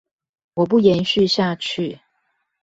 [0.55, 1.99] 我不延續下去